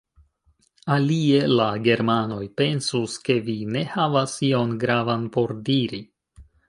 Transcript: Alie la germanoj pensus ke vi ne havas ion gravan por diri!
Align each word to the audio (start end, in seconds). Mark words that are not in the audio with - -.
Alie 0.93 1.41
la 1.59 1.67
germanoj 1.87 2.41
pensus 2.61 3.17
ke 3.27 3.35
vi 3.51 3.55
ne 3.75 3.85
havas 3.97 4.35
ion 4.49 4.75
gravan 4.85 5.29
por 5.37 5.55
diri! 5.69 6.01